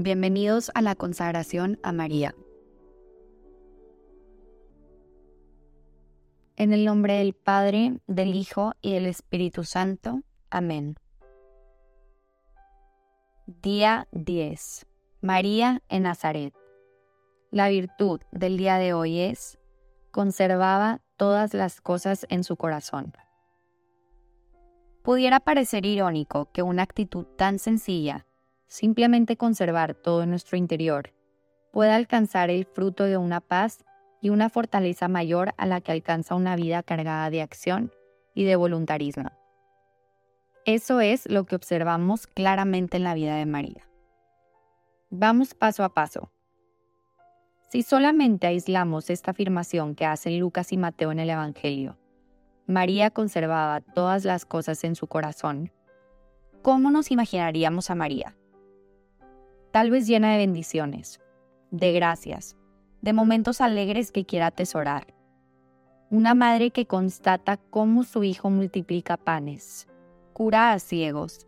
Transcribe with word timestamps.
Bienvenidos 0.00 0.70
a 0.76 0.80
la 0.80 0.94
consagración 0.94 1.80
a 1.82 1.90
María. 1.90 2.32
En 6.54 6.72
el 6.72 6.84
nombre 6.84 7.14
del 7.14 7.32
Padre, 7.32 7.98
del 8.06 8.36
Hijo 8.36 8.74
y 8.80 8.92
del 8.92 9.06
Espíritu 9.06 9.64
Santo. 9.64 10.20
Amén. 10.50 10.94
Día 13.46 14.06
10. 14.12 14.86
María 15.20 15.82
en 15.88 16.04
Nazaret. 16.04 16.54
La 17.50 17.68
virtud 17.68 18.20
del 18.30 18.56
día 18.56 18.76
de 18.78 18.92
hoy 18.92 19.18
es, 19.18 19.58
conservaba 20.12 21.00
todas 21.16 21.54
las 21.54 21.80
cosas 21.80 22.24
en 22.30 22.44
su 22.44 22.54
corazón. 22.56 23.14
Pudiera 25.02 25.40
parecer 25.40 25.84
irónico 25.86 26.52
que 26.52 26.62
una 26.62 26.84
actitud 26.84 27.26
tan 27.36 27.58
sencilla 27.58 28.27
simplemente 28.68 29.36
conservar 29.36 29.94
todo 29.94 30.24
nuestro 30.26 30.56
interior, 30.56 31.12
puede 31.72 31.90
alcanzar 31.90 32.50
el 32.50 32.64
fruto 32.64 33.04
de 33.04 33.16
una 33.16 33.40
paz 33.40 33.84
y 34.20 34.30
una 34.30 34.48
fortaleza 34.48 35.08
mayor 35.08 35.54
a 35.56 35.66
la 35.66 35.80
que 35.80 35.92
alcanza 35.92 36.34
una 36.34 36.56
vida 36.56 36.82
cargada 36.82 37.30
de 37.30 37.42
acción 37.42 37.92
y 38.34 38.44
de 38.44 38.56
voluntarismo. 38.56 39.30
Eso 40.64 41.00
es 41.00 41.28
lo 41.30 41.44
que 41.44 41.56
observamos 41.56 42.26
claramente 42.26 42.98
en 42.98 43.04
la 43.04 43.14
vida 43.14 43.36
de 43.36 43.46
María. 43.46 43.88
Vamos 45.10 45.54
paso 45.54 45.82
a 45.82 45.94
paso. 45.94 46.30
Si 47.70 47.82
solamente 47.82 48.46
aislamos 48.46 49.10
esta 49.10 49.30
afirmación 49.30 49.94
que 49.94 50.06
hacen 50.06 50.38
Lucas 50.38 50.72
y 50.72 50.76
Mateo 50.76 51.12
en 51.12 51.20
el 51.20 51.30
Evangelio, 51.30 51.96
María 52.66 53.10
conservaba 53.10 53.80
todas 53.80 54.24
las 54.24 54.44
cosas 54.44 54.84
en 54.84 54.94
su 54.94 55.06
corazón, 55.06 55.72
¿cómo 56.60 56.90
nos 56.90 57.10
imaginaríamos 57.10 57.88
a 57.88 57.94
María? 57.94 58.37
Tal 59.70 59.90
vez 59.90 60.06
llena 60.06 60.32
de 60.32 60.38
bendiciones, 60.38 61.20
de 61.70 61.92
gracias, 61.92 62.56
de 63.02 63.12
momentos 63.12 63.60
alegres 63.60 64.10
que 64.12 64.24
quiera 64.24 64.46
atesorar. 64.46 65.14
Una 66.10 66.34
madre 66.34 66.70
que 66.70 66.86
constata 66.86 67.56
cómo 67.56 68.02
su 68.04 68.24
hijo 68.24 68.50
multiplica 68.50 69.16
panes, 69.16 69.86
cura 70.32 70.72
a 70.72 70.78
ciegos, 70.78 71.46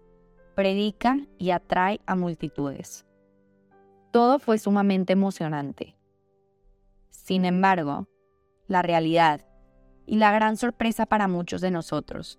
predica 0.55 1.19
y 1.39 1.51
atrae 1.51 2.01
a 2.07 2.15
multitudes. 2.15 3.07
Todo 4.11 4.39
fue 4.39 4.59
sumamente 4.59 5.13
emocionante. 5.13 5.97
Sin 7.09 7.45
embargo, 7.45 8.09
la 8.67 8.83
realidad 8.83 9.47
y 10.07 10.17
la 10.17 10.33
gran 10.33 10.57
sorpresa 10.57 11.07
para 11.07 11.29
muchos 11.29 11.61
de 11.61 11.71
nosotros 11.71 12.39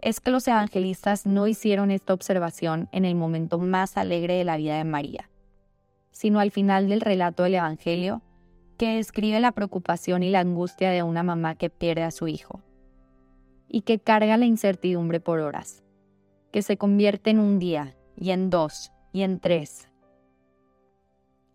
es 0.00 0.20
que 0.20 0.30
los 0.30 0.46
evangelistas 0.46 1.26
no 1.26 1.46
hicieron 1.46 1.90
esta 1.90 2.12
observación 2.12 2.88
en 2.92 3.04
el 3.04 3.14
momento 3.14 3.58
más 3.58 3.96
alegre 3.96 4.34
de 4.34 4.44
la 4.44 4.56
vida 4.56 4.76
de 4.76 4.84
María, 4.84 5.30
sino 6.10 6.40
al 6.40 6.50
final 6.50 6.88
del 6.88 7.00
relato 7.00 7.42
del 7.42 7.56
Evangelio, 7.56 8.22
que 8.78 8.96
describe 8.96 9.40
la 9.40 9.52
preocupación 9.52 10.22
y 10.22 10.30
la 10.30 10.40
angustia 10.40 10.90
de 10.90 11.02
una 11.02 11.22
mamá 11.22 11.54
que 11.54 11.70
pierde 11.70 12.02
a 12.02 12.10
su 12.10 12.28
hijo, 12.28 12.62
y 13.68 13.82
que 13.82 13.98
carga 13.98 14.36
la 14.36 14.44
incertidumbre 14.44 15.18
por 15.18 15.40
horas, 15.40 15.82
que 16.52 16.62
se 16.62 16.76
convierte 16.76 17.30
en 17.30 17.40
un 17.40 17.58
día, 17.58 17.96
y 18.16 18.30
en 18.30 18.50
dos, 18.50 18.92
y 19.12 19.22
en 19.22 19.40
tres. 19.40 19.88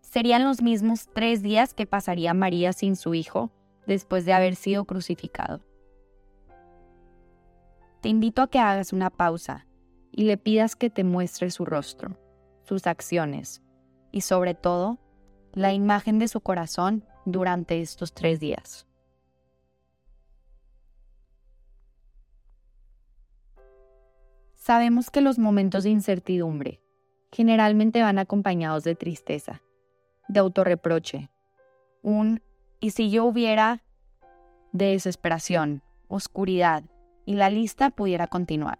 Serían 0.00 0.44
los 0.44 0.62
mismos 0.62 1.08
tres 1.14 1.42
días 1.42 1.74
que 1.74 1.86
pasaría 1.86 2.34
María 2.34 2.72
sin 2.72 2.96
su 2.96 3.14
hijo 3.14 3.50
después 3.86 4.24
de 4.24 4.32
haber 4.32 4.56
sido 4.56 4.84
crucificado 4.84 5.60
te 8.02 8.08
invito 8.08 8.42
a 8.42 8.48
que 8.48 8.58
hagas 8.58 8.92
una 8.92 9.10
pausa 9.10 9.66
y 10.10 10.24
le 10.24 10.36
pidas 10.36 10.74
que 10.74 10.90
te 10.90 11.04
muestre 11.04 11.50
su 11.50 11.64
rostro, 11.64 12.18
sus 12.64 12.86
acciones 12.88 13.62
y 14.10 14.22
sobre 14.22 14.54
todo 14.54 14.98
la 15.54 15.72
imagen 15.72 16.18
de 16.18 16.26
su 16.26 16.40
corazón 16.40 17.04
durante 17.24 17.80
estos 17.80 18.12
tres 18.12 18.40
días. 18.40 18.88
Sabemos 24.54 25.10
que 25.10 25.20
los 25.20 25.38
momentos 25.38 25.84
de 25.84 25.90
incertidumbre 25.90 26.80
generalmente 27.30 28.02
van 28.02 28.18
acompañados 28.18 28.82
de 28.82 28.96
tristeza, 28.96 29.62
de 30.28 30.40
autorreproche, 30.40 31.30
un 32.02 32.42
¿y 32.80 32.90
si 32.90 33.10
yo 33.10 33.24
hubiera? 33.24 33.82
de 34.72 34.86
desesperación, 34.86 35.82
oscuridad, 36.08 36.82
y 37.24 37.34
la 37.34 37.50
lista 37.50 37.90
pudiera 37.90 38.26
continuar. 38.26 38.78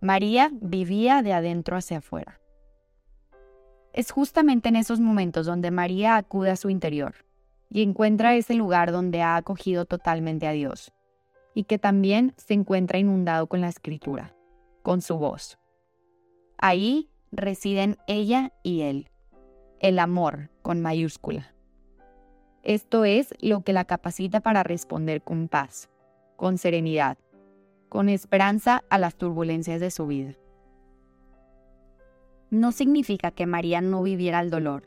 María 0.00 0.50
vivía 0.52 1.22
de 1.22 1.32
adentro 1.32 1.76
hacia 1.76 1.98
afuera. 1.98 2.40
Es 3.92 4.10
justamente 4.10 4.68
en 4.68 4.76
esos 4.76 5.00
momentos 5.00 5.46
donde 5.46 5.70
María 5.70 6.16
acude 6.16 6.50
a 6.50 6.56
su 6.56 6.68
interior 6.70 7.14
y 7.70 7.82
encuentra 7.82 8.36
ese 8.36 8.54
lugar 8.54 8.92
donde 8.92 9.22
ha 9.22 9.36
acogido 9.36 9.86
totalmente 9.86 10.46
a 10.46 10.52
Dios 10.52 10.92
y 11.54 11.64
que 11.64 11.78
también 11.78 12.34
se 12.36 12.54
encuentra 12.54 12.98
inundado 12.98 13.46
con 13.46 13.62
la 13.62 13.68
escritura, 13.68 14.34
con 14.82 15.00
su 15.00 15.16
voz. 15.16 15.58
Ahí 16.58 17.08
residen 17.32 17.96
ella 18.06 18.52
y 18.62 18.82
él, 18.82 19.10
el 19.80 19.98
amor 19.98 20.50
con 20.62 20.82
mayúscula. 20.82 21.55
Esto 22.66 23.04
es 23.04 23.32
lo 23.40 23.60
que 23.60 23.72
la 23.72 23.84
capacita 23.84 24.40
para 24.40 24.64
responder 24.64 25.22
con 25.22 25.46
paz, 25.46 25.88
con 26.34 26.58
serenidad, 26.58 27.16
con 27.88 28.08
esperanza 28.08 28.82
a 28.90 28.98
las 28.98 29.14
turbulencias 29.14 29.80
de 29.80 29.92
su 29.92 30.08
vida. 30.08 30.32
No 32.50 32.72
significa 32.72 33.30
que 33.30 33.46
María 33.46 33.80
no 33.80 34.02
viviera 34.02 34.40
el 34.40 34.50
dolor. 34.50 34.82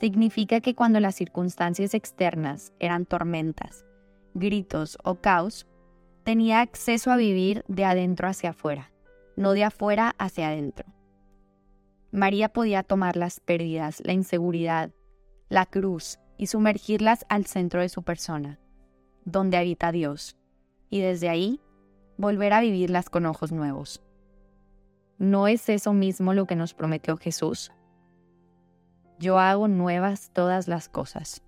Significa 0.00 0.62
que 0.62 0.74
cuando 0.74 0.98
las 0.98 1.14
circunstancias 1.14 1.92
externas 1.92 2.72
eran 2.78 3.04
tormentas, 3.04 3.84
gritos 4.32 4.96
o 5.04 5.16
caos, 5.16 5.66
tenía 6.22 6.62
acceso 6.62 7.10
a 7.10 7.18
vivir 7.18 7.66
de 7.68 7.84
adentro 7.84 8.28
hacia 8.28 8.50
afuera, 8.50 8.92
no 9.36 9.52
de 9.52 9.64
afuera 9.64 10.14
hacia 10.16 10.48
adentro. 10.48 10.86
María 12.12 12.48
podía 12.48 12.82
tomar 12.82 13.16
las 13.18 13.40
pérdidas, 13.40 14.00
la 14.06 14.14
inseguridad, 14.14 14.90
la 15.50 15.66
cruz, 15.66 16.18
y 16.36 16.46
sumergirlas 16.46 17.24
al 17.28 17.46
centro 17.46 17.80
de 17.80 17.88
su 17.88 18.02
persona, 18.02 18.58
donde 19.24 19.56
habita 19.56 19.92
Dios, 19.92 20.36
y 20.90 21.00
desde 21.00 21.28
ahí 21.28 21.60
volver 22.16 22.52
a 22.52 22.60
vivirlas 22.60 23.10
con 23.10 23.26
ojos 23.26 23.52
nuevos. 23.52 24.02
¿No 25.18 25.48
es 25.48 25.68
eso 25.68 25.92
mismo 25.92 26.34
lo 26.34 26.46
que 26.46 26.56
nos 26.56 26.74
prometió 26.74 27.16
Jesús? 27.16 27.72
Yo 29.18 29.38
hago 29.38 29.68
nuevas 29.68 30.30
todas 30.32 30.68
las 30.68 30.88
cosas. 30.88 31.42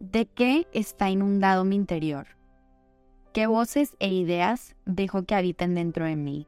¿De 0.00 0.26
qué 0.26 0.68
está 0.72 1.10
inundado 1.10 1.64
mi 1.64 1.76
interior? 1.76 2.28
¿Qué 3.32 3.46
voces 3.46 3.96
e 3.98 4.08
ideas 4.08 4.76
dejo 4.84 5.24
que 5.24 5.34
habiten 5.34 5.74
dentro 5.74 6.04
de 6.04 6.16
mí? 6.16 6.46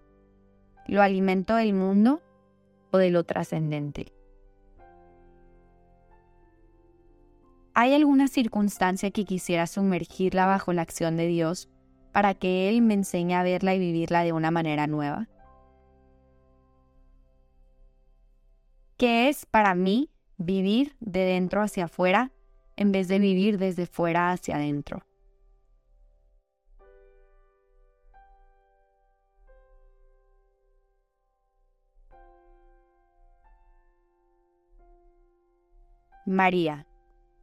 ¿Lo 0.87 1.03
alimento 1.03 1.57
del 1.57 1.75
mundo 1.75 2.23
o 2.91 2.99
de 2.99 3.11
lo 3.11 3.25
trascendente. 3.25 4.13
¿Hay 7.75 7.95
alguna 7.95 8.29
circunstancia 8.29 9.11
que 9.11 9.25
quisiera 9.25 9.67
sumergirla 9.67 10.47
bajo 10.47 10.73
la 10.73 10.83
acción 10.83 11.17
de 11.17 11.27
Dios 11.27 11.69
para 12.13 12.35
que 12.35 12.69
Él 12.69 12.83
me 12.83 12.95
enseñe 12.95 13.35
a 13.35 13.43
verla 13.43 13.75
y 13.75 13.79
vivirla 13.79 14.23
de 14.23 14.33
una 14.33 14.51
manera 14.51 14.87
nueva? 14.87 15.29
¿Qué 18.97 19.29
es 19.29 19.47
para 19.47 19.75
mí 19.75 20.11
vivir 20.37 20.95
de 21.01 21.21
dentro 21.21 21.63
hacia 21.63 21.85
afuera 21.85 22.33
en 22.77 22.93
vez 22.93 23.09
de 23.09 23.19
vivir 23.19 23.57
desde 23.57 23.87
fuera 23.87 24.33
hacia 24.33 24.57
adentro? 24.57 25.03
María, 36.31 36.87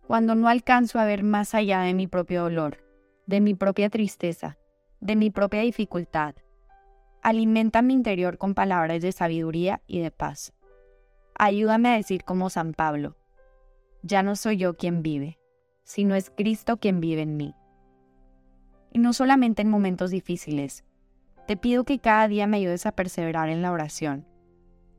cuando 0.07 0.33
no 0.33 0.47
alcanzo 0.47 0.97
a 0.97 1.03
ver 1.03 1.21
más 1.21 1.53
allá 1.53 1.81
de 1.81 1.93
mi 1.93 2.07
propio 2.07 2.43
dolor, 2.43 2.77
de 3.25 3.41
mi 3.41 3.53
propia 3.53 3.89
tristeza, 3.89 4.57
de 5.01 5.17
mi 5.17 5.29
propia 5.29 5.59
dificultad, 5.59 6.35
alimenta 7.21 7.81
mi 7.81 7.93
interior 7.93 8.37
con 8.37 8.53
palabras 8.53 9.01
de 9.01 9.11
sabiduría 9.11 9.81
y 9.87 9.99
de 9.99 10.09
paz. 10.09 10.53
Ayúdame 11.37 11.89
a 11.89 11.97
decir 11.97 12.23
como 12.23 12.49
San 12.49 12.71
Pablo, 12.73 13.17
ya 14.03 14.23
no 14.23 14.37
soy 14.37 14.55
yo 14.55 14.77
quien 14.77 15.03
vive, 15.03 15.37
sino 15.83 16.15
es 16.15 16.29
Cristo 16.29 16.77
quien 16.77 17.01
vive 17.01 17.23
en 17.23 17.35
mí. 17.35 17.55
Y 18.93 18.99
no 18.99 19.11
solamente 19.11 19.63
en 19.63 19.69
momentos 19.69 20.11
difíciles, 20.11 20.85
te 21.45 21.57
pido 21.57 21.83
que 21.83 21.99
cada 21.99 22.29
día 22.29 22.47
me 22.47 22.55
ayudes 22.55 22.85
a 22.85 22.93
perseverar 22.93 23.49
en 23.49 23.61
la 23.61 23.73
oración. 23.73 24.25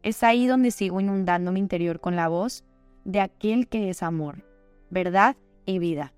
Es 0.02 0.22
ahí 0.22 0.46
donde 0.46 0.72
sigo 0.72 1.00
inundando 1.00 1.52
mi 1.52 1.60
interior 1.60 2.00
con 2.00 2.16
la 2.16 2.28
voz 2.28 2.67
de 3.08 3.20
aquel 3.22 3.68
que 3.68 3.88
es 3.88 4.02
amor, 4.02 4.44
verdad 4.90 5.34
y 5.64 5.78
vida. 5.78 6.12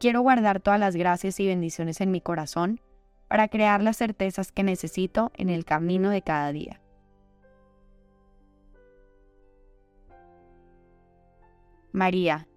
Quiero 0.00 0.22
guardar 0.22 0.58
todas 0.58 0.80
las 0.80 0.96
gracias 0.96 1.38
y 1.38 1.46
bendiciones 1.46 2.00
en 2.00 2.10
mi 2.10 2.22
corazón 2.22 2.80
para 3.28 3.48
crear 3.48 3.82
las 3.82 3.98
certezas 3.98 4.52
que 4.52 4.62
necesito 4.62 5.32
en 5.34 5.50
el 5.50 5.66
camino 5.66 6.08
de 6.08 6.22
cada 6.22 6.50
día. 6.50 6.80
María, 11.92 12.48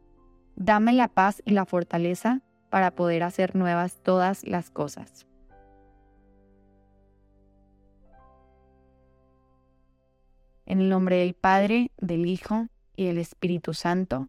dame 0.55 0.93
la 0.93 1.09
paz 1.09 1.41
y 1.43 1.51
la 1.51 1.65
fortaleza 1.65 2.41
para 2.69 2.91
poder 2.91 3.23
hacer 3.23 3.53
nuevas 3.53 4.01
todas 4.01 4.45
las 4.45 4.69
cosas. 4.69 5.27
En 10.65 10.79
el 10.79 10.87
nombre 10.87 11.17
del 11.17 11.33
Padre, 11.33 11.91
del 11.97 12.25
Hijo 12.25 12.69
y 12.97 13.05
del 13.05 13.19
Espíritu 13.19 13.73
Santo. 13.73 14.27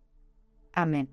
Amén. 0.73 1.09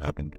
Happened? 0.00 0.38